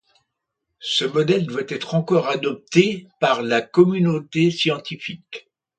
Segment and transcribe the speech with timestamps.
[0.79, 1.61] Ce modèle doit
[1.93, 5.47] encore être adopté par la communauté scientifique.